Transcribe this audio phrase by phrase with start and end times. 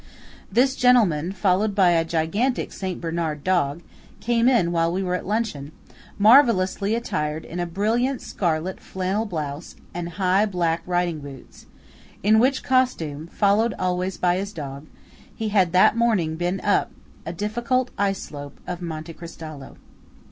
[0.51, 2.99] This gentleman, followed by a gigantic St.
[2.99, 3.83] Bernard dog,
[4.19, 5.71] came in while we were at luncheon,
[6.17, 11.67] marvellously attired in a brilliant scarlet flannel blouse and high black riding boots;
[12.23, 14.87] in which costume, followed always by his dog,
[15.35, 16.89] he had that morning been up
[17.23, 19.77] a difficult ice slope of Monte Cristallo.